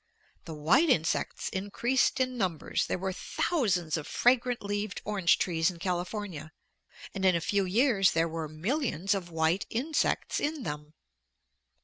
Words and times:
The 0.45 0.55
white 0.55 0.89
insects 0.89 1.47
increased 1.49 2.19
in 2.19 2.35
numbers; 2.35 2.87
there 2.87 2.97
were 2.97 3.13
thousands 3.13 3.97
of 3.97 4.07
fragrant 4.07 4.63
leaved 4.63 4.99
orange 5.05 5.37
trees 5.37 5.69
in 5.69 5.77
California, 5.77 6.51
and 7.13 7.23
in 7.23 7.35
a 7.35 7.39
few 7.39 7.65
years 7.65 8.09
there 8.13 8.27
were 8.27 8.47
millions 8.47 9.13
of 9.13 9.29
white 9.29 9.67
insects 9.69 10.39
in 10.39 10.63
them. 10.63 10.95